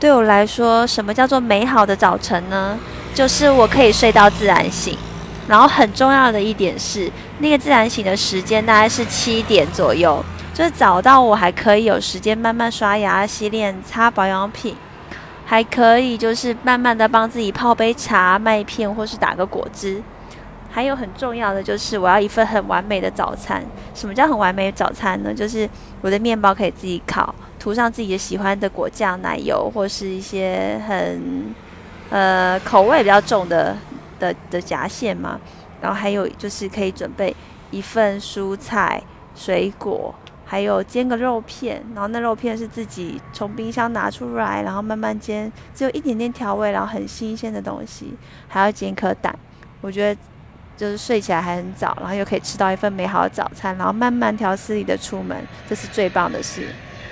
[0.00, 2.78] 对我来说，什么叫做美好的早晨呢？
[3.14, 4.96] 就是我可以睡到自然醒。
[5.48, 10.22] 然后很重要的一点是，那个自然醒的时间大概是七点左右，
[10.52, 14.76] 就是早到我还可以有时间慢慢刷牙、洗脸、擦保养品，
[15.46, 20.02] 还可以就是慢慢的帮自己泡杯茶、麦片或是打个果汁。
[20.70, 23.64] 还有很重要的就是，我要一份很完美的早餐。
[23.94, 25.32] 什么叫很完美的早餐呢？
[25.32, 25.68] 就是
[26.02, 31.54] 我的面包可以自己烤，涂上自己的喜欢的果酱、奶油，或是一些很
[32.10, 33.76] 呃口味比较重的。
[34.20, 35.38] 的的夹馅嘛，
[35.80, 37.32] 然后还有就是可以准备
[37.70, 39.00] 一份蔬菜、
[39.32, 40.12] 水果，
[40.44, 48.12] 还有煎个肉片，然后那肉片是自己从冰箱拿出来，然后慢慢煎，只有一点点调味，然后很新鲜的东西，
[48.48, 49.32] 还要煎颗蛋。
[49.80, 50.20] 我觉得
[50.76, 55.36] 就是睡起来还很早，然后又可以吃到一份美好的早餐，然后慢慢调思里的出门，
[55.68, 56.66] 这是最棒的事。